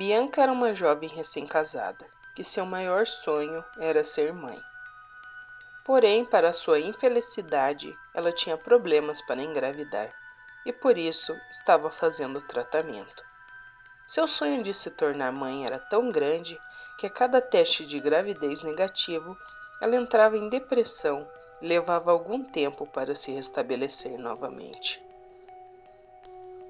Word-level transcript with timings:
Bianca 0.00 0.40
era 0.40 0.50
uma 0.50 0.72
jovem 0.72 1.10
recém-casada, 1.10 2.06
que 2.34 2.42
seu 2.42 2.64
maior 2.64 3.06
sonho 3.06 3.62
era 3.78 4.02
ser 4.02 4.32
mãe. 4.32 4.58
Porém, 5.84 6.24
para 6.24 6.54
sua 6.54 6.80
infelicidade, 6.80 7.94
ela 8.14 8.32
tinha 8.32 8.56
problemas 8.56 9.20
para 9.20 9.42
engravidar 9.42 10.08
e 10.64 10.72
por 10.72 10.96
isso 10.96 11.38
estava 11.50 11.90
fazendo 11.90 12.40
tratamento. 12.40 13.22
Seu 14.06 14.26
sonho 14.26 14.62
de 14.62 14.72
se 14.72 14.90
tornar 14.90 15.32
mãe 15.32 15.66
era 15.66 15.78
tão 15.78 16.08
grande 16.08 16.58
que 16.96 17.06
a 17.06 17.10
cada 17.10 17.42
teste 17.42 17.84
de 17.84 17.98
gravidez 17.98 18.62
negativo, 18.62 19.36
ela 19.82 19.96
entrava 19.96 20.34
em 20.34 20.48
depressão 20.48 21.28
e 21.60 21.68
levava 21.68 22.10
algum 22.10 22.42
tempo 22.42 22.90
para 22.90 23.14
se 23.14 23.32
restabelecer 23.32 24.18
novamente. 24.18 25.09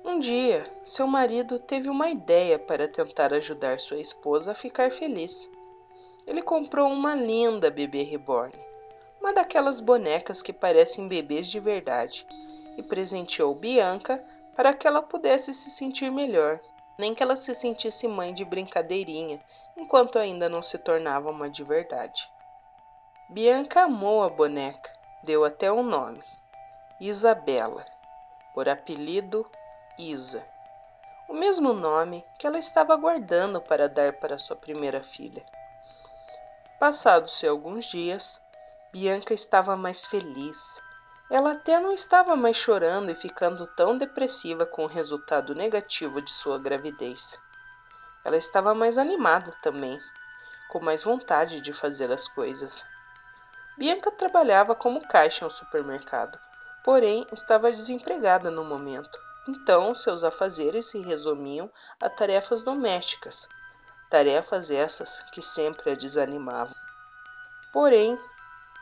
Um 0.03 0.19
dia, 0.19 0.65
seu 0.85 1.07
marido 1.07 1.59
teve 1.59 1.89
uma 1.89 2.09
ideia 2.09 2.59
para 2.59 2.89
tentar 2.89 3.35
ajudar 3.35 3.79
sua 3.79 3.99
esposa 3.99 4.53
a 4.53 4.55
ficar 4.55 4.91
feliz. 4.91 5.49
Ele 6.27 6.41
comprou 6.41 6.91
uma 6.91 7.15
linda 7.15 7.71
bebê 7.71 8.03
reborn, 8.03 8.53
uma 9.21 9.35
daquelas 9.35 9.79
bonecas 9.79 10.41
que 10.41 10.55
parecem 10.55 11.07
bebês 11.07 11.49
de 11.49 11.61
verdade, 11.61 12.27
e 12.79 12.83
presenteou 12.83 13.55
Bianca 13.55 14.25
para 14.57 14.73
que 14.73 14.87
ela 14.87 15.03
pudesse 15.03 15.53
se 15.53 15.71
sentir 15.71 16.11
melhor, 16.11 16.59
nem 16.99 17.15
que 17.15 17.23
ela 17.23 17.37
se 17.37 17.55
sentisse 17.55 18.09
mãe 18.09 18.33
de 18.33 18.45
brincadeirinha, 18.45 19.39
enquanto 19.77 20.19
ainda 20.19 20.49
não 20.49 20.63
se 20.63 20.79
tornava 20.79 21.31
uma 21.31 21.49
de 21.49 21.63
verdade. 21.63 22.27
Bianca 23.29 23.83
amou 23.83 24.23
a 24.23 24.29
boneca, 24.31 24.91
deu 25.23 25.45
até 25.45 25.71
um 25.71 25.83
nome: 25.83 26.23
Isabela, 27.01 27.85
por 28.55 28.69
apelido 28.69 29.47
Isa, 30.01 30.43
o 31.29 31.35
mesmo 31.35 31.75
nome 31.75 32.25
que 32.39 32.47
ela 32.47 32.59
estava 32.59 32.95
aguardando 32.95 33.61
para 33.61 33.87
dar 33.87 34.15
para 34.15 34.39
sua 34.39 34.57
primeira 34.57 35.03
filha. 35.03 35.45
Passados-se 36.79 37.47
alguns 37.47 37.85
dias, 37.85 38.41
Bianca 38.95 39.35
estava 39.35 39.77
mais 39.77 40.07
feliz. 40.07 40.57
Ela 41.31 41.53
até 41.53 41.79
não 41.79 41.93
estava 41.93 42.35
mais 42.35 42.57
chorando 42.57 43.11
e 43.11 43.15
ficando 43.15 43.67
tão 43.77 43.99
depressiva 43.99 44.65
com 44.65 44.85
o 44.85 44.89
resultado 44.89 45.55
negativo 45.55 46.23
de 46.23 46.33
sua 46.33 46.59
gravidez. 46.59 47.39
Ela 48.25 48.39
estava 48.39 48.75
mais 48.75 48.97
animada 48.97 49.55
também, 49.63 50.01
com 50.71 50.81
mais 50.81 51.03
vontade 51.03 51.61
de 51.61 51.75
fazer 51.75 52.11
as 52.11 52.27
coisas. 52.27 52.83
Bianca 53.77 54.11
trabalhava 54.11 54.75
como 54.75 55.07
caixa 55.07 55.47
um 55.47 55.51
supermercado, 55.51 56.39
porém 56.83 57.27
estava 57.33 57.71
desempregada 57.71 58.51
no 58.51 58.65
momento. 58.65 59.30
Então, 59.49 59.95
seus 59.95 60.23
afazeres 60.23 60.87
se 60.87 61.01
resumiam 61.01 61.71
a 62.01 62.11
tarefas 62.11 62.63
domésticas, 62.63 63.49
tarefas 64.11 64.71
essas 64.71 65.23
que 65.33 65.41
sempre 65.41 65.91
a 65.91 65.95
desanimavam. 65.95 66.75
Porém, 67.73 68.19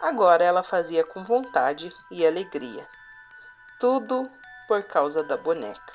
agora 0.01 0.43
ela 0.43 0.63
fazia 0.63 1.05
com 1.05 1.25
vontade 1.25 1.93
e 2.11 2.27
alegria. 2.27 2.87
Tudo 3.79 4.29
por 4.67 4.83
causa 4.83 5.23
da 5.23 5.37
boneca. 5.37 5.93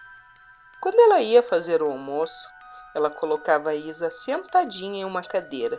Quando 0.81 0.99
ela 0.99 1.21
ia 1.21 1.43
fazer 1.43 1.81
o 1.81 1.91
almoço, 1.91 2.47
ela 2.93 3.09
colocava 3.09 3.71
a 3.71 3.75
Isa 3.75 4.09
sentadinha 4.09 5.01
em 5.01 5.05
uma 5.05 5.21
cadeira. 5.21 5.77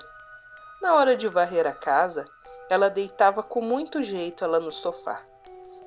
Na 0.83 0.95
hora 0.95 1.17
de 1.17 1.29
varrer 1.29 1.67
a 1.67 1.73
casa, 1.73 2.29
ela 2.69 2.91
deitava 2.91 3.43
com 3.43 3.61
muito 3.61 4.03
jeito 4.03 4.45
ela 4.45 4.59
no 4.59 4.73
sofá. 4.73 5.23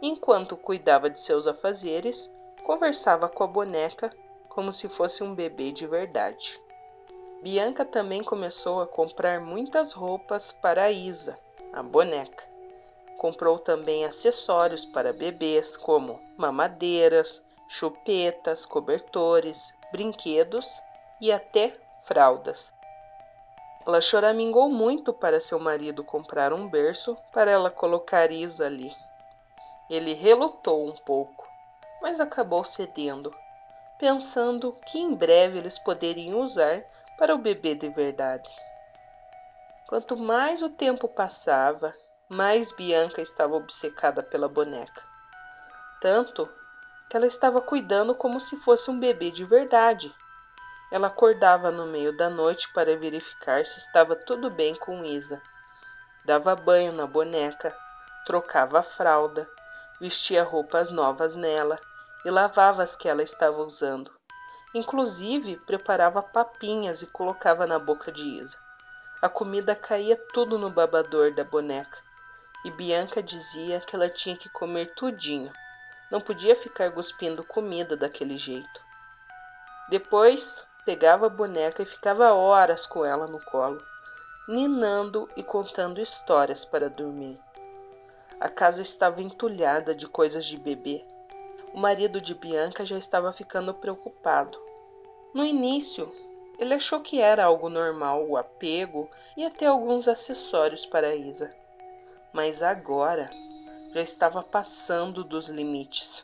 Enquanto 0.01 0.55
cuidava 0.55 1.09
de 1.09 1.19
seus 1.19 1.47
afazeres, 1.47 2.29
Conversava 2.63 3.29
com 3.29 3.43
a 3.43 3.47
boneca 3.47 4.09
como 4.49 4.73
se 4.73 4.89
fosse 4.89 5.23
um 5.23 5.33
bebê 5.33 5.71
de 5.71 5.85
verdade. 5.85 6.59
Bianca 7.41 7.85
também 7.85 8.23
começou 8.23 8.81
a 8.81 8.87
comprar 8.87 9.39
muitas 9.39 9.93
roupas 9.93 10.51
para 10.51 10.91
Isa, 10.91 11.37
a 11.73 11.83
boneca. 11.83 12.43
Comprou 13.17 13.59
também 13.59 14.05
acessórios 14.05 14.85
para 14.85 15.13
bebês, 15.13 15.77
como 15.77 16.19
mamadeiras, 16.35 17.41
chupetas, 17.69 18.65
cobertores, 18.65 19.73
brinquedos 19.91 20.71
e 21.21 21.31
até 21.31 21.73
fraldas. 22.05 22.73
Ela 23.85 24.01
choramingou 24.01 24.69
muito 24.69 25.13
para 25.13 25.39
seu 25.39 25.59
marido 25.59 26.03
comprar 26.03 26.51
um 26.51 26.69
berço 26.69 27.15
para 27.31 27.49
ela 27.49 27.71
colocar 27.71 28.31
Isa 28.31 28.65
ali. 28.65 28.93
Ele 29.89 30.13
relutou 30.13 30.85
um 30.85 30.95
pouco, 31.05 31.46
mas 32.01 32.19
acabou 32.19 32.63
cedendo, 32.63 33.31
pensando 33.99 34.71
que 34.87 34.99
em 34.99 35.15
breve 35.15 35.59
eles 35.59 35.77
poderiam 35.79 36.39
usar 36.39 36.83
para 37.17 37.33
o 37.33 37.37
bebê 37.37 37.75
de 37.75 37.89
verdade. 37.89 38.49
Quanto 39.87 40.17
mais 40.17 40.61
o 40.61 40.69
tempo 40.69 41.07
passava, 41.07 41.93
mais 42.29 42.71
Bianca 42.71 43.21
estava 43.21 43.55
obcecada 43.55 44.21
pela 44.21 44.49
boneca. 44.49 45.01
Tanto 46.01 46.47
que 47.09 47.15
ela 47.15 47.25
estava 47.25 47.61
cuidando 47.61 48.13
como 48.13 48.39
se 48.39 48.57
fosse 48.57 48.91
um 48.91 48.99
bebê 48.99 49.31
de 49.31 49.45
verdade. 49.45 50.13
Ela 50.91 51.07
acordava 51.07 51.71
no 51.71 51.87
meio 51.87 52.15
da 52.15 52.29
noite 52.29 52.71
para 52.73 52.97
verificar 52.97 53.65
se 53.65 53.79
estava 53.79 54.15
tudo 54.15 54.49
bem 54.49 54.75
com 54.75 55.03
Isa. 55.05 55.41
Dava 56.25 56.55
banho 56.55 56.91
na 56.91 57.07
boneca, 57.07 57.75
trocava 58.25 58.79
a 58.79 58.83
fralda, 58.83 59.49
vestia 59.99 60.43
roupas 60.43 60.89
novas 60.89 61.33
nela 61.33 61.79
e 62.25 62.29
lavava 62.29 62.83
as 62.83 62.95
que 62.95 63.07
ela 63.07 63.23
estava 63.23 63.61
usando. 63.61 64.11
Inclusive, 64.73 65.57
preparava 65.65 66.21
papinhas 66.21 67.01
e 67.01 67.07
colocava 67.07 67.65
na 67.65 67.79
boca 67.79 68.11
de 68.11 68.21
Isa. 68.21 68.57
A 69.21 69.29
comida 69.29 69.75
caía 69.75 70.15
tudo 70.33 70.59
no 70.59 70.69
babador 70.69 71.33
da 71.33 71.43
boneca, 71.43 71.97
e 72.63 72.71
Bianca 72.71 73.23
dizia 73.23 73.79
que 73.79 73.95
ela 73.95 74.09
tinha 74.09 74.35
que 74.35 74.49
comer 74.49 74.93
tudinho. 74.93 75.51
Não 76.11 76.21
podia 76.21 76.55
ficar 76.55 76.91
cuspindo 76.91 77.43
comida 77.43 77.95
daquele 77.95 78.37
jeito. 78.37 78.81
Depois, 79.89 80.63
pegava 80.85 81.25
a 81.25 81.29
boneca 81.29 81.81
e 81.81 81.85
ficava 81.85 82.33
horas 82.33 82.85
com 82.85 83.05
ela 83.05 83.25
no 83.25 83.43
colo, 83.45 83.77
ninando 84.47 85.27
e 85.35 85.43
contando 85.43 85.99
histórias 85.99 86.63
para 86.63 86.89
dormir. 86.89 87.39
A 88.39 88.49
casa 88.49 88.83
estava 88.83 89.21
entulhada 89.21 89.95
de 89.95 90.07
coisas 90.07 90.45
de 90.45 90.57
bebê. 90.57 91.03
O 91.73 91.79
marido 91.79 92.21
de 92.21 92.35
Bianca 92.35 92.85
já 92.85 92.97
estava 92.97 93.33
ficando 93.33 93.73
preocupado. 93.73 94.59
No 95.33 95.43
início, 95.43 96.11
ele 96.59 96.75
achou 96.75 96.99
que 96.99 97.19
era 97.19 97.45
algo 97.45 97.67
normal 97.67 98.27
o 98.27 98.37
apego 98.37 99.09
e 99.35 99.43
até 99.43 99.65
alguns 99.65 100.07
acessórios 100.07 100.85
para 100.85 101.15
Isa. 101.15 101.55
Mas 102.31 102.61
agora 102.61 103.29
já 103.93 104.01
estava 104.01 104.43
passando 104.43 105.23
dos 105.23 105.47
limites. 105.49 106.23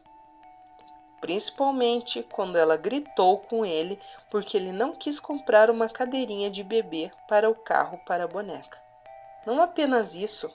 Principalmente 1.20 2.22
quando 2.32 2.58
ela 2.58 2.78
gritou 2.78 3.40
com 3.40 3.66
ele 3.66 4.00
porque 4.30 4.58
ele 4.58 4.72
não 4.72 4.92
quis 4.94 5.20
comprar 5.20 5.70
uma 5.72 5.90
cadeirinha 5.90 6.52
de 6.52 6.64
bebê 6.64 7.12
para 7.28 7.50
o 7.50 7.56
carro 7.56 7.98
para 8.06 8.26
a 8.26 8.28
boneca. 8.28 8.78
Não 9.46 9.62
apenas 9.62 10.16
isso, 10.16 10.52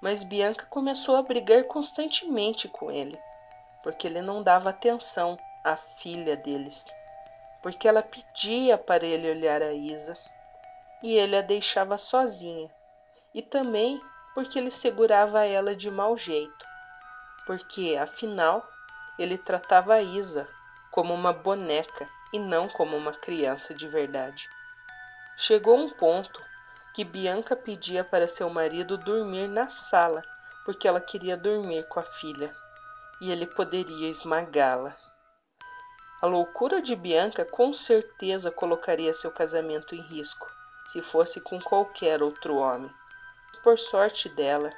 mas 0.00 0.22
Bianca 0.22 0.66
começou 0.66 1.16
a 1.16 1.22
brigar 1.22 1.64
constantemente 1.64 2.68
com 2.68 2.90
ele, 2.90 3.18
porque 3.82 4.06
ele 4.06 4.20
não 4.20 4.42
dava 4.42 4.70
atenção 4.70 5.36
à 5.64 5.76
filha 5.76 6.36
deles, 6.36 6.84
porque 7.62 7.88
ela 7.88 8.02
pedia 8.02 8.76
para 8.76 9.04
ele 9.04 9.30
olhar 9.30 9.62
a 9.62 9.72
Isa 9.72 10.16
e 11.02 11.14
ele 11.14 11.36
a 11.36 11.42
deixava 11.42 11.98
sozinha, 11.98 12.70
e 13.34 13.42
também 13.42 14.00
porque 14.34 14.58
ele 14.58 14.70
segurava 14.70 15.44
ela 15.44 15.74
de 15.74 15.90
mau 15.90 16.16
jeito, 16.16 16.66
porque 17.46 17.96
afinal 18.00 18.66
ele 19.18 19.38
tratava 19.38 19.94
a 19.94 20.02
Isa 20.02 20.46
como 20.90 21.14
uma 21.14 21.32
boneca 21.32 22.06
e 22.32 22.38
não 22.38 22.68
como 22.68 22.96
uma 22.96 23.12
criança 23.12 23.72
de 23.72 23.86
verdade. 23.86 24.48
Chegou 25.36 25.78
um 25.78 25.90
ponto 25.90 26.42
que 26.96 27.04
Bianca 27.04 27.54
pedia 27.54 28.02
para 28.02 28.26
seu 28.26 28.48
marido 28.48 28.96
dormir 28.96 29.46
na 29.46 29.68
sala, 29.68 30.24
porque 30.64 30.88
ela 30.88 30.98
queria 30.98 31.36
dormir 31.36 31.86
com 31.88 32.00
a 32.00 32.02
filha 32.02 32.56
e 33.20 33.30
ele 33.30 33.44
poderia 33.44 34.08
esmagá-la. 34.08 34.96
A 36.22 36.26
loucura 36.26 36.80
de 36.80 36.96
Bianca 36.96 37.44
com 37.44 37.74
certeza 37.74 38.50
colocaria 38.50 39.12
seu 39.12 39.30
casamento 39.30 39.94
em 39.94 40.00
risco, 40.00 40.50
se 40.90 41.02
fosse 41.02 41.38
com 41.38 41.58
qualquer 41.60 42.22
outro 42.22 42.56
homem. 42.56 42.90
Por 43.62 43.78
sorte 43.78 44.30
dela, 44.30 44.72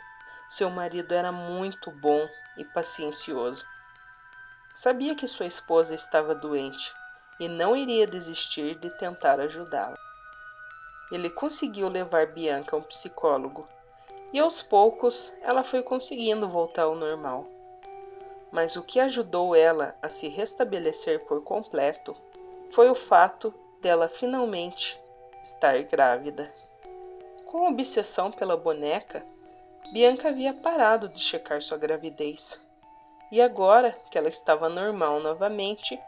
seu 0.50 0.68
marido 0.68 1.14
era 1.14 1.30
muito 1.30 1.88
bom 1.92 2.28
e 2.56 2.64
paciencioso. 2.64 3.64
Sabia 4.74 5.14
que 5.14 5.28
sua 5.28 5.46
esposa 5.46 5.94
estava 5.94 6.34
doente 6.34 6.92
e 7.38 7.46
não 7.46 7.76
iria 7.76 8.08
desistir 8.08 8.74
de 8.74 8.90
tentar 8.98 9.38
ajudá-la. 9.38 10.07
Ele 11.10 11.30
conseguiu 11.30 11.88
levar 11.88 12.26
Bianca 12.26 12.76
a 12.76 12.78
um 12.78 12.82
psicólogo 12.82 13.66
e 14.32 14.38
aos 14.38 14.60
poucos 14.60 15.32
ela 15.40 15.64
foi 15.64 15.82
conseguindo 15.82 16.48
voltar 16.48 16.82
ao 16.82 16.94
normal. 16.94 17.44
Mas 18.52 18.76
o 18.76 18.82
que 18.82 19.00
ajudou 19.00 19.54
ela 19.54 19.96
a 20.02 20.08
se 20.08 20.28
restabelecer 20.28 21.24
por 21.26 21.42
completo 21.42 22.14
foi 22.72 22.90
o 22.90 22.94
fato 22.94 23.54
dela 23.80 24.08
finalmente 24.08 24.98
estar 25.42 25.82
grávida. 25.84 26.52
Com 27.46 27.68
obsessão 27.68 28.30
pela 28.30 28.56
boneca, 28.56 29.24
Bianca 29.92 30.28
havia 30.28 30.52
parado 30.52 31.08
de 31.08 31.18
checar 31.18 31.62
sua 31.62 31.78
gravidez. 31.78 32.60
E 33.32 33.40
agora 33.40 33.92
que 34.10 34.18
ela 34.18 34.28
estava 34.28 34.68
normal 34.68 35.20
novamente, 35.20 35.98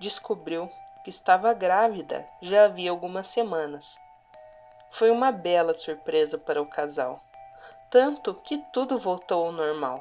descobriu 0.00 0.68
que 1.04 1.10
estava 1.10 1.52
grávida 1.52 2.26
já 2.40 2.64
havia 2.64 2.90
algumas 2.90 3.28
semanas. 3.28 3.96
Foi 4.94 5.10
uma 5.10 5.32
bela 5.32 5.74
surpresa 5.74 6.38
para 6.38 6.62
o 6.62 6.66
casal, 6.66 7.20
tanto 7.90 8.32
que 8.32 8.58
tudo 8.72 8.96
voltou 8.96 9.46
ao 9.46 9.52
normal. 9.52 10.00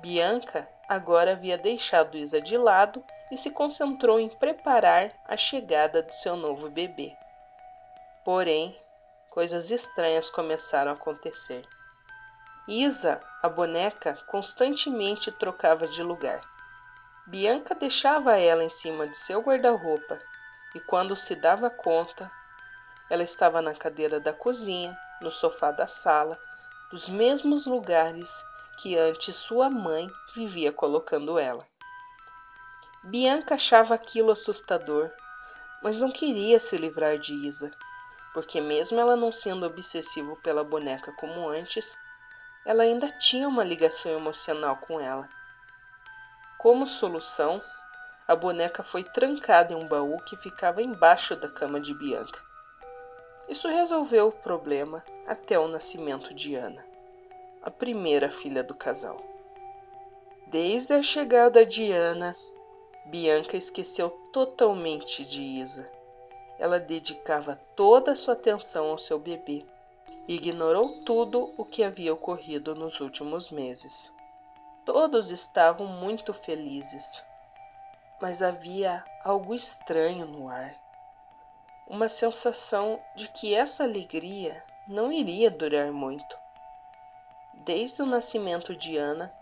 Bianca 0.00 0.68
agora 0.88 1.30
havia 1.30 1.56
deixado 1.56 2.18
Isa 2.18 2.40
de 2.40 2.56
lado 2.56 3.04
e 3.30 3.36
se 3.36 3.52
concentrou 3.52 4.18
em 4.18 4.28
preparar 4.28 5.12
a 5.28 5.36
chegada 5.36 6.02
do 6.02 6.12
seu 6.12 6.34
novo 6.34 6.68
bebê. 6.70 7.16
Porém, 8.24 8.76
coisas 9.30 9.70
estranhas 9.70 10.28
começaram 10.28 10.90
a 10.90 10.94
acontecer. 10.94 11.64
Isa, 12.66 13.20
a 13.44 13.48
boneca, 13.48 14.18
constantemente 14.26 15.30
trocava 15.30 15.86
de 15.86 16.02
lugar. 16.02 16.40
Bianca 17.28 17.76
deixava 17.76 18.40
ela 18.40 18.64
em 18.64 18.70
cima 18.70 19.06
de 19.06 19.16
seu 19.16 19.40
guarda-roupa 19.40 20.20
e, 20.74 20.80
quando 20.80 21.14
se 21.14 21.36
dava 21.36 21.70
conta, 21.70 22.28
ela 23.10 23.22
estava 23.22 23.60
na 23.60 23.74
cadeira 23.74 24.18
da 24.18 24.32
cozinha, 24.32 24.96
no 25.20 25.30
sofá 25.30 25.70
da 25.70 25.86
sala, 25.86 26.38
dos 26.90 27.08
mesmos 27.08 27.66
lugares 27.66 28.42
que 28.78 28.96
antes 28.96 29.36
sua 29.36 29.70
mãe 29.70 30.06
vivia 30.34 30.72
colocando 30.72 31.38
ela. 31.38 31.66
Bianca 33.02 33.54
achava 33.54 33.94
aquilo 33.94 34.30
assustador, 34.30 35.10
mas 35.82 36.00
não 36.00 36.10
queria 36.10 36.58
se 36.58 36.76
livrar 36.76 37.18
de 37.18 37.34
Isa, 37.34 37.70
porque, 38.32 38.60
mesmo 38.60 38.98
ela 38.98 39.14
não 39.14 39.30
sendo 39.30 39.66
obsessivo 39.66 40.36
pela 40.42 40.64
boneca 40.64 41.12
como 41.12 41.48
antes, 41.48 41.96
ela 42.64 42.82
ainda 42.82 43.10
tinha 43.18 43.46
uma 43.46 43.62
ligação 43.62 44.12
emocional 44.12 44.76
com 44.76 44.98
ela. 44.98 45.28
Como 46.58 46.86
solução, 46.86 47.54
a 48.26 48.34
boneca 48.34 48.82
foi 48.82 49.04
trancada 49.04 49.72
em 49.72 49.76
um 49.76 49.86
baú 49.86 50.18
que 50.24 50.36
ficava 50.36 50.82
embaixo 50.82 51.36
da 51.36 51.48
cama 51.48 51.78
de 51.78 51.92
Bianca. 51.92 52.43
Isso 53.48 53.68
resolveu 53.68 54.28
o 54.28 54.32
problema 54.32 55.02
até 55.26 55.58
o 55.58 55.68
nascimento 55.68 56.32
de 56.34 56.54
Ana 56.54 56.84
a 57.64 57.70
primeira 57.70 58.30
filha 58.30 58.62
do 58.62 58.74
casal. 58.74 59.16
Desde 60.48 60.92
a 60.92 61.02
chegada 61.02 61.64
de 61.64 61.90
Ana, 61.90 62.36
Bianca 63.06 63.56
esqueceu 63.56 64.10
totalmente 64.34 65.24
de 65.24 65.42
Isa. 65.42 65.90
Ela 66.58 66.78
dedicava 66.78 67.58
toda 67.74 68.12
a 68.12 68.14
sua 68.14 68.34
atenção 68.34 68.90
ao 68.90 68.98
seu 68.98 69.18
bebê 69.18 69.64
e 70.28 70.34
ignorou 70.34 71.02
tudo 71.04 71.54
o 71.56 71.64
que 71.64 71.82
havia 71.82 72.12
ocorrido 72.12 72.74
nos 72.74 73.00
últimos 73.00 73.48
meses. 73.48 74.12
Todos 74.84 75.30
estavam 75.30 75.86
muito 75.86 76.34
felizes, 76.34 77.22
mas 78.20 78.42
havia 78.42 79.02
algo 79.24 79.54
estranho 79.54 80.26
no 80.26 80.50
ar. 80.50 80.83
Uma 81.86 82.08
sensação 82.08 82.98
de 83.14 83.28
que 83.28 83.54
essa 83.54 83.84
alegria 83.84 84.62
não 84.88 85.12
iria 85.12 85.50
durar 85.50 85.92
muito. 85.92 86.36
Desde 87.64 88.00
o 88.00 88.06
nascimento 88.06 88.74
de 88.74 88.96
Ana, 88.96 89.32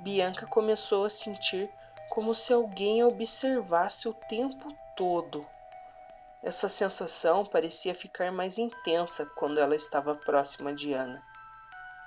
Bianca 0.00 0.46
começou 0.46 1.04
a 1.04 1.10
sentir 1.10 1.70
como 2.08 2.34
se 2.34 2.52
alguém 2.52 3.02
a 3.02 3.06
observasse 3.06 4.08
o 4.08 4.14
tempo 4.14 4.74
todo. 4.96 5.46
Essa 6.42 6.70
sensação 6.70 7.44
parecia 7.44 7.94
ficar 7.94 8.32
mais 8.32 8.56
intensa 8.56 9.26
quando 9.36 9.60
ela 9.60 9.76
estava 9.76 10.14
próxima 10.14 10.74
de 10.74 10.94
Ana. 10.94 11.22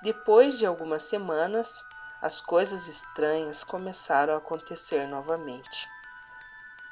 Depois 0.02 0.58
de 0.58 0.66
algumas 0.66 1.04
semanas, 1.04 1.82
as 2.20 2.40
coisas 2.40 2.88
estranhas 2.88 3.62
começaram 3.62 4.34
a 4.34 4.38
acontecer 4.38 5.06
novamente. 5.06 5.88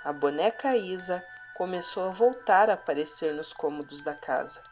A 0.05 0.12
boneca 0.12 0.76
Isa 0.76 1.22
começou 1.56 2.08
a 2.08 2.10
voltar 2.10 2.70
a 2.70 2.75
aparecer 2.75 3.34
nos 3.34 3.52
cômodos 3.52 4.02
da 4.02 4.14
casa. 4.14 4.62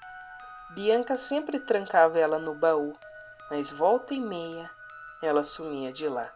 Bianca 0.70 1.16
sempre 1.16 1.58
trancava 1.58 2.18
ela 2.18 2.38
no 2.38 2.54
baú 2.54 2.96
mas 3.50 3.68
volta 3.68 4.14
e 4.14 4.20
meia 4.20 4.70
ela 5.20 5.42
sumia 5.42 5.92
de 5.92 6.08
lá. 6.08 6.32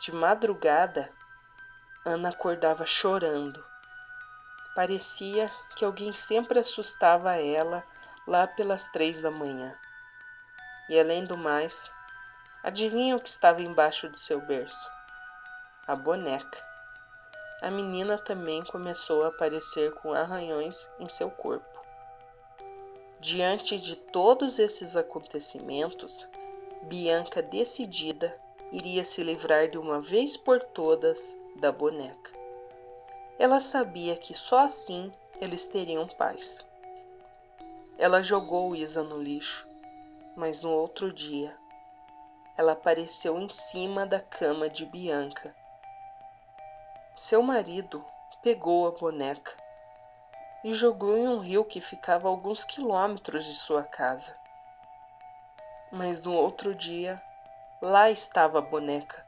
De 0.00 0.10
madrugada, 0.10 1.12
Ana 2.06 2.30
acordava 2.30 2.86
chorando. 2.86 3.62
Parecia 4.74 5.50
que 5.76 5.84
alguém 5.84 6.12
sempre 6.14 6.58
assustava 6.58 7.36
ela 7.36 7.84
lá 8.26 8.46
pelas 8.46 8.88
três 8.88 9.18
da 9.18 9.30
manhã. 9.30 9.76
E 10.88 10.98
além 10.98 11.24
do 11.26 11.36
mais, 11.36 11.90
adivinha 12.62 13.14
o 13.14 13.20
que 13.20 13.28
estava 13.28 13.62
embaixo 13.62 14.08
de 14.08 14.18
seu 14.18 14.40
berço? 14.40 14.90
A 15.86 15.94
boneca. 15.94 16.73
A 17.64 17.70
menina 17.70 18.18
também 18.18 18.62
começou 18.62 19.24
a 19.24 19.28
aparecer 19.28 19.94
com 19.94 20.12
arranhões 20.12 20.86
em 21.00 21.08
seu 21.08 21.30
corpo. 21.30 21.80
Diante 23.18 23.80
de 23.80 23.96
todos 23.96 24.58
esses 24.58 24.94
acontecimentos, 24.94 26.28
Bianca, 26.82 27.40
decidida, 27.40 28.36
iria 28.70 29.02
se 29.02 29.22
livrar 29.22 29.66
de 29.66 29.78
uma 29.78 29.98
vez 29.98 30.36
por 30.36 30.62
todas 30.62 31.34
da 31.56 31.72
boneca. 31.72 32.32
Ela 33.38 33.58
sabia 33.60 34.14
que 34.14 34.34
só 34.34 34.58
assim 34.58 35.10
eles 35.40 35.66
teriam 35.66 36.06
paz. 36.06 36.62
Ela 37.96 38.22
jogou 38.22 38.76
Isa 38.76 39.02
no 39.02 39.16
lixo, 39.16 39.66
mas 40.36 40.60
no 40.60 40.68
outro 40.70 41.10
dia 41.10 41.56
ela 42.58 42.72
apareceu 42.72 43.38
em 43.38 43.48
cima 43.48 44.04
da 44.04 44.20
cama 44.20 44.68
de 44.68 44.84
Bianca. 44.84 45.63
Seu 47.16 47.44
marido 47.44 48.04
pegou 48.42 48.88
a 48.88 48.90
boneca 48.90 49.56
e 50.64 50.74
jogou 50.74 51.16
em 51.16 51.28
um 51.28 51.38
rio 51.38 51.64
que 51.64 51.80
ficava 51.80 52.26
a 52.26 52.30
alguns 52.30 52.64
quilômetros 52.64 53.44
de 53.44 53.54
sua 53.54 53.84
casa. 53.84 54.34
Mas 55.92 56.24
no 56.24 56.32
outro 56.32 56.74
dia, 56.74 57.22
lá 57.80 58.10
estava 58.10 58.58
a 58.58 58.62
boneca, 58.62 59.24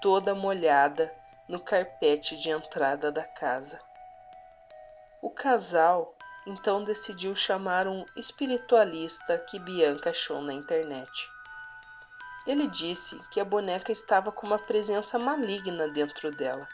toda 0.00 0.36
molhada 0.36 1.12
no 1.48 1.58
carpete 1.58 2.36
de 2.36 2.48
entrada 2.48 3.10
da 3.10 3.24
casa. 3.24 3.80
O 5.20 5.28
casal 5.28 6.14
então 6.46 6.84
decidiu 6.84 7.34
chamar 7.34 7.88
um 7.88 8.04
espiritualista 8.14 9.36
que 9.50 9.58
Bianca 9.58 10.10
achou 10.10 10.40
na 10.40 10.52
internet. 10.52 11.28
Ele 12.46 12.68
disse 12.68 13.20
que 13.32 13.40
a 13.40 13.44
boneca 13.44 13.90
estava 13.90 14.30
com 14.30 14.46
uma 14.46 14.60
presença 14.60 15.18
maligna 15.18 15.88
dentro 15.88 16.30
dela 16.30 16.68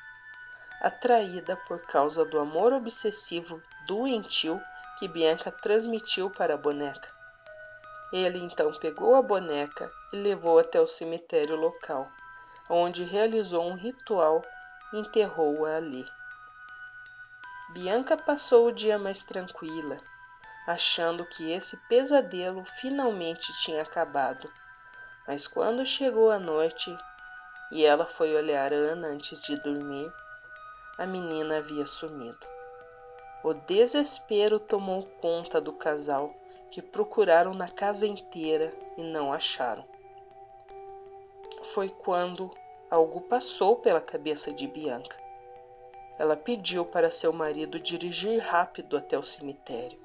atraída 0.82 1.56
por 1.68 1.80
causa 1.82 2.24
do 2.24 2.40
amor 2.40 2.72
obsessivo 2.72 3.62
doentio 3.86 4.60
que 4.98 5.06
Bianca 5.06 5.52
transmitiu 5.52 6.28
para 6.28 6.54
a 6.54 6.56
boneca. 6.56 7.08
Ele 8.12 8.38
então 8.40 8.72
pegou 8.74 9.14
a 9.14 9.22
boneca 9.22 9.90
e 10.12 10.16
levou 10.16 10.58
até 10.58 10.80
o 10.80 10.86
cemitério 10.86 11.54
local, 11.54 12.10
onde 12.68 13.04
realizou 13.04 13.70
um 13.70 13.76
ritual 13.76 14.42
e 14.92 14.98
enterrou-a 14.98 15.76
ali. 15.76 16.04
Bianca 17.70 18.16
passou 18.16 18.66
o 18.66 18.72
dia 18.72 18.98
mais 18.98 19.22
tranquila, 19.22 19.98
achando 20.66 21.24
que 21.24 21.50
esse 21.52 21.76
pesadelo 21.88 22.64
finalmente 22.80 23.52
tinha 23.62 23.82
acabado. 23.82 24.50
Mas 25.28 25.46
quando 25.46 25.86
chegou 25.86 26.30
a 26.30 26.40
noite 26.40 26.94
e 27.70 27.84
ela 27.84 28.04
foi 28.04 28.34
olhar 28.34 28.72
Ana 28.72 29.08
antes 29.08 29.40
de 29.40 29.56
dormir, 29.56 30.12
a 30.98 31.06
menina 31.06 31.58
havia 31.58 31.86
sumido. 31.86 32.46
O 33.42 33.54
desespero 33.54 34.60
tomou 34.60 35.02
conta 35.20 35.60
do 35.60 35.72
casal, 35.72 36.32
que 36.70 36.80
procuraram 36.82 37.54
na 37.54 37.68
casa 37.68 38.06
inteira 38.06 38.72
e 38.96 39.02
não 39.02 39.32
acharam. 39.32 39.84
Foi 41.72 41.88
quando 41.88 42.52
algo 42.90 43.22
passou 43.22 43.76
pela 43.76 44.00
cabeça 44.00 44.52
de 44.52 44.66
Bianca. 44.66 45.16
Ela 46.18 46.36
pediu 46.36 46.84
para 46.84 47.10
seu 47.10 47.32
marido 47.32 47.80
dirigir 47.80 48.40
rápido 48.40 48.96
até 48.96 49.18
o 49.18 49.24
cemitério. 49.24 49.98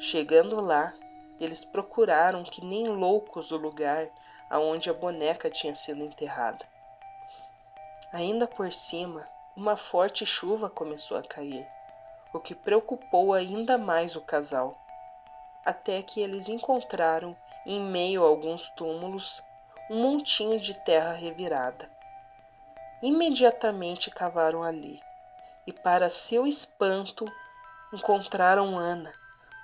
Chegando 0.00 0.60
lá, 0.60 0.94
eles 1.38 1.64
procuraram 1.64 2.42
que 2.42 2.64
nem 2.64 2.86
loucos 2.86 3.50
o 3.50 3.56
lugar 3.56 4.08
aonde 4.48 4.90
a 4.90 4.94
boneca 4.94 5.50
tinha 5.50 5.74
sido 5.76 6.02
enterrada. 6.02 6.66
Ainda 8.12 8.46
por 8.46 8.72
cima, 8.72 9.26
uma 9.56 9.76
forte 9.76 10.24
chuva 10.24 10.70
começou 10.70 11.16
a 11.16 11.22
cair, 11.22 11.66
o 12.32 12.40
que 12.40 12.54
preocupou 12.54 13.34
ainda 13.34 13.76
mais 13.76 14.14
o 14.16 14.20
casal, 14.20 14.78
até 15.64 16.02
que 16.02 16.20
eles 16.20 16.48
encontraram, 16.48 17.36
em 17.66 17.80
meio 17.80 18.24
a 18.24 18.28
alguns 18.28 18.68
túmulos, 18.70 19.42
um 19.90 20.02
montinho 20.02 20.58
de 20.58 20.72
terra 20.84 21.12
revirada. 21.12 21.90
Imediatamente 23.02 24.10
cavaram 24.10 24.62
ali 24.62 25.00
e, 25.66 25.72
para 25.72 26.08
seu 26.08 26.46
espanto, 26.46 27.24
encontraram 27.92 28.78
Ana, 28.78 29.12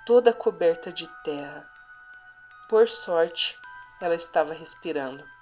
toda 0.05 0.33
coberta 0.33 0.91
de 0.91 1.07
terra. 1.23 1.65
Por 2.69 2.89
sorte, 2.89 3.57
ela 4.01 4.15
estava 4.15 4.53
respirando. 4.53 5.36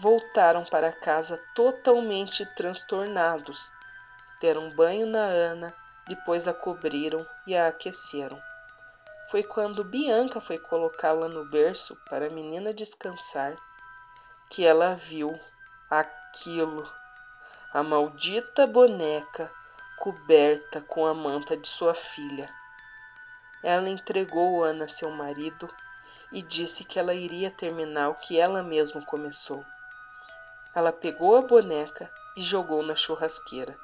Voltaram 0.00 0.64
para 0.64 0.90
casa 0.90 1.38
totalmente 1.54 2.46
transtornados. 2.56 3.70
Deram 4.40 4.70
banho 4.70 5.06
na 5.06 5.24
Ana, 5.24 5.74
depois 6.06 6.48
a 6.48 6.54
cobriram 6.54 7.26
e 7.46 7.54
a 7.54 7.68
aqueceram. 7.68 8.40
Foi 9.30 9.42
quando 9.42 9.84
Bianca 9.84 10.40
foi 10.40 10.56
colocá-la 10.56 11.28
no 11.28 11.44
berço 11.44 11.94
para 12.08 12.28
a 12.28 12.30
menina 12.30 12.72
descansar 12.72 13.54
que 14.48 14.64
ela 14.64 14.94
viu 14.94 15.38
aquilo, 15.90 16.90
a 17.74 17.82
maldita 17.82 18.66
boneca 18.66 19.52
coberta 19.98 20.80
com 20.80 21.06
a 21.06 21.12
manta 21.12 21.58
de 21.58 21.68
sua 21.68 21.92
filha. 21.92 22.50
Ela 23.62 23.90
entregou 23.90 24.64
Ana 24.64 24.86
a 24.86 24.88
seu 24.88 25.10
marido 25.10 25.68
e 26.32 26.40
disse 26.40 26.84
que 26.84 26.98
ela 26.98 27.12
iria 27.12 27.50
terminar 27.50 28.08
o 28.08 28.14
que 28.14 28.40
ela 28.40 28.62
mesma 28.62 29.04
começou. 29.04 29.62
Ela 30.74 30.92
pegou 30.92 31.36
a 31.36 31.42
boneca 31.42 32.10
e 32.36 32.40
jogou 32.40 32.82
na 32.82 32.94
churrasqueira. 32.94 33.76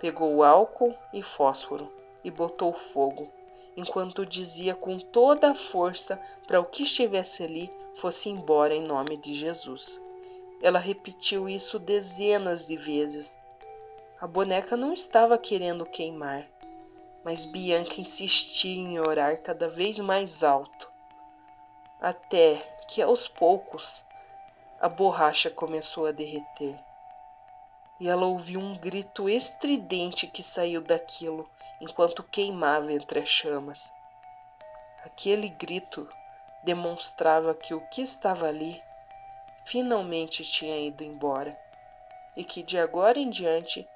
Pegou 0.00 0.42
álcool 0.42 0.96
e 1.12 1.22
fósforo 1.22 1.92
e 2.24 2.30
botou 2.30 2.72
fogo, 2.72 3.30
enquanto 3.76 4.26
dizia 4.26 4.74
com 4.74 4.98
toda 4.98 5.50
a 5.50 5.54
força 5.54 6.20
para 6.46 6.60
o 6.60 6.64
que 6.64 6.82
estivesse 6.82 7.42
ali 7.42 7.70
fosse 7.96 8.28
embora 8.28 8.74
em 8.74 8.82
nome 8.82 9.16
de 9.16 9.34
Jesus. 9.34 10.00
Ela 10.60 10.78
repetiu 10.78 11.48
isso 11.48 11.78
dezenas 11.78 12.66
de 12.66 12.76
vezes. 12.76 13.38
A 14.20 14.26
boneca 14.26 14.76
não 14.76 14.92
estava 14.92 15.36
querendo 15.38 15.84
queimar, 15.84 16.48
mas 17.24 17.46
Bianca 17.46 18.00
insistia 18.00 18.76
em 18.76 18.98
orar 18.98 19.40
cada 19.42 19.68
vez 19.68 19.98
mais 19.98 20.42
alto, 20.42 20.88
até 22.00 22.58
que 22.88 23.00
aos 23.02 23.28
poucos 23.28 24.04
a 24.82 24.88
borracha 24.88 25.48
começou 25.48 26.06
a 26.06 26.10
derreter. 26.10 26.76
E 28.00 28.08
ela 28.08 28.26
ouviu 28.26 28.58
um 28.58 28.76
grito 28.76 29.28
estridente 29.28 30.26
que 30.26 30.42
saiu 30.42 30.80
daquilo 30.80 31.48
enquanto 31.80 32.24
queimava 32.24 32.92
entre 32.92 33.20
as 33.20 33.28
chamas. 33.28 33.88
Aquele 35.04 35.48
grito 35.50 36.08
demonstrava 36.64 37.54
que 37.54 37.72
o 37.72 37.80
que 37.90 38.02
estava 38.02 38.48
ali 38.48 38.76
finalmente 39.66 40.42
tinha 40.42 40.76
ido 40.80 41.04
embora 41.04 41.56
e 42.36 42.42
que 42.42 42.60
de 42.60 42.76
agora 42.76 43.20
em 43.20 43.30
diante 43.30 43.86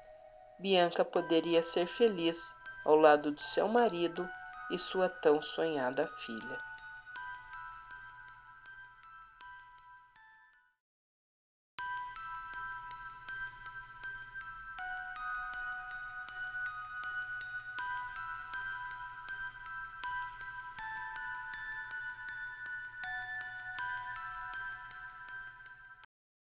Bianca 0.57 1.03
poderia 1.03 1.61
ser 1.61 1.87
feliz 1.87 2.37
ao 2.85 2.95
lado 2.95 3.33
de 3.33 3.43
seu 3.43 3.67
marido 3.67 4.27
e 4.71 4.79
sua 4.79 5.09
tão 5.09 5.41
sonhada 5.41 6.09
filha. 6.25 6.76